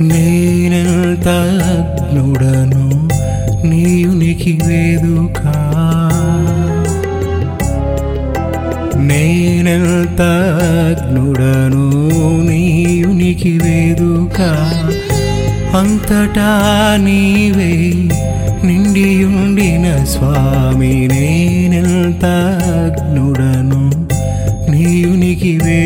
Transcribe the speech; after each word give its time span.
నేనెంత 0.00 1.28
అగ్నుడను 1.68 2.82
నీయునికి 3.64 4.58
వేదుక? 4.66 5.40
నేనెంత 8.96 10.20
అగ్నుడను 10.90 11.84
నీయునికి 12.42 13.58
వేదుక? 13.58 14.40
అంతటా 15.76 16.50
నీవే 16.96 17.72
నిండియుండిన 18.64 20.04
స్వామి 20.04 21.06
నేనెంత 21.06 22.24
అగ్నుడను 22.76 23.90
నీయునికి 24.70 25.58
వే 25.64 25.77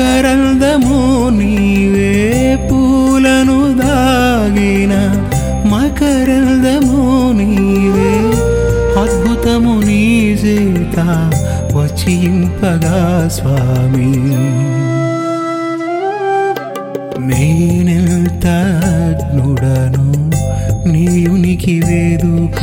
మకరందము 0.00 1.28
నీవే 1.28 2.12
పూలను 2.70 3.56
దాగిన. 3.78 4.92
మకరందము 5.68 7.00
నీవే 7.32 8.12
అద్భుతము 9.00 9.80
నీ 9.86 10.04
చేత 10.32 10.98
వచ్చింపగా 11.76 13.28
స్వామి. 13.28 14.12
నేనెంత 17.26 18.46
అగ్నుడను 19.00 20.30
నీయునికి 20.88 21.82
వేదుక? 21.86 22.62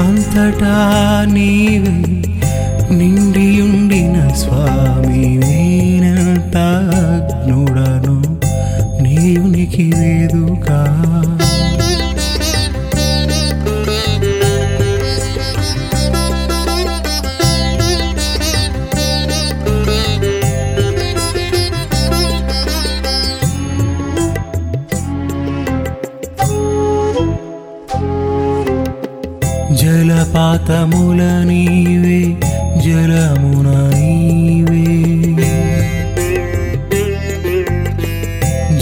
అంతటా 0.00 0.76
నీవే 1.32 1.96
నిండియుండిన 2.94 4.28
స్వామి 4.28 4.79
నీకి 9.70 9.84
వేదుక 9.98 10.68
జలపాతముల 29.92 31.20
నీవే 31.48 32.20
జలమున 32.84 33.68
నీవే. 33.94 34.69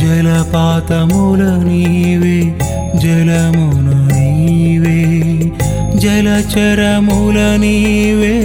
జలపాతముల 0.08 1.42
నీవే 1.42 2.56
జలమును 2.98 4.14
నీవే. 4.14 5.00
జలచరముల 5.98 7.56
నీవే 7.60 8.36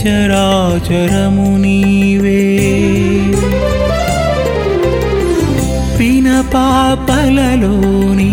చరాచరము 0.00 1.56
నీవే. 1.56 2.42
పిన 6.00 6.44
పాపలలోని 6.54 8.30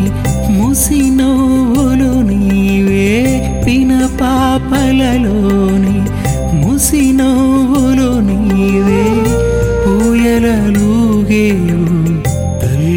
ముసినోవులు 0.53 2.31
నీవే. 2.31 3.07
పిన 3.67 4.09
పాపలలోని 4.21 5.97
ముసినోవులు 6.57 8.19
నీవే. 8.19 9.05
పూయలలుగేవు 9.85 11.83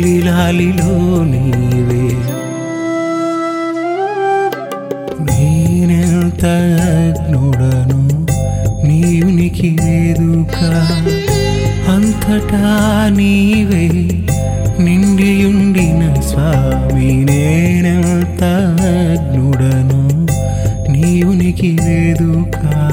లాలిలో 0.06 1.24
నీవే 1.24 2.08
నేనెంత 5.20 6.44
అగ్నుడను 6.80 8.26
నీయునికి 8.86 9.76
వేదుక. 9.84 10.56
అంతటా 11.88 13.08
నీవే 13.16 13.88
నిండియుండిన 14.84 16.20
స్వామి. 16.20 17.24
నేనెంత 17.24 18.44
అగ్నుడను 18.80 20.26
నీయునికి 20.92 21.78
వేదుకా. 21.84 22.85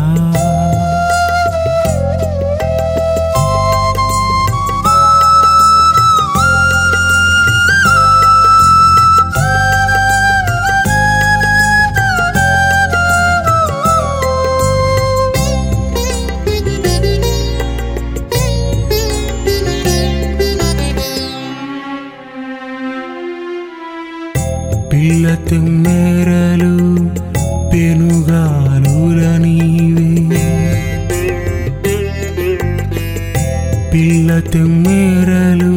పిల్ల 24.93 25.35
తిమ్మెరలు 25.35 26.95
పెనుగాలుల 27.73 29.37
నీవే. 29.37 30.43
పిల్ల 33.93 34.39
తిమ్మెరలు 34.39 35.73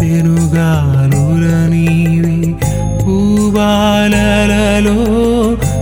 పెనుగాలుల 0.00 1.46
నీవే. 1.70 2.52
పూబాలలో 3.04 4.98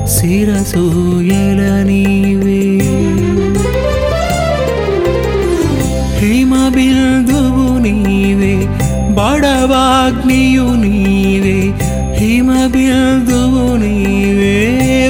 శిరసూయల 0.07 1.85
నీవే. 1.85 2.63
హిమ 6.19 6.69
బిందువు 6.75 7.79
నీవే 7.79 8.57
బడవాగ్నియు 9.15 10.63
నీవే 10.63 11.75
హిమ 12.39 12.67
బిందువు 12.67 13.77
నీవే 13.77 14.57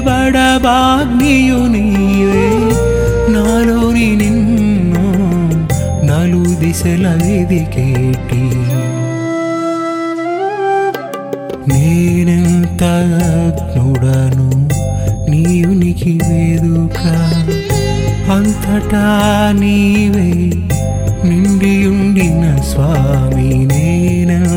బడవాగ్నియు 0.07 1.59
నీవే. 1.67 2.45
నాలోని 3.29 4.17
నిన్ను 4.17 5.03
నలు 6.05 6.43
దిశల 6.61 7.07
వెదికేటి 7.23 8.43
నేనెంత 11.69 12.83
అగ్నుడను 13.25 14.49
నీయునికి 15.31 16.19
వేదుక. 16.29 16.99
అంతటా 18.31 19.07
నీవే 19.53 20.31
నిండియుండిన 21.25 22.57
స్వామి 22.63 23.51
నేనెంత 23.65 24.48